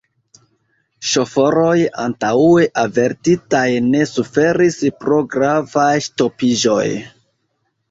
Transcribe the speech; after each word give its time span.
Ŝoforoj, 1.09 1.73
antaŭe 2.03 2.63
avertitaj, 2.85 3.63
ne 3.91 4.03
suferis 4.15 4.81
pro 5.05 5.21
gravaj 5.37 5.93
ŝtopiĝoj. 6.09 6.85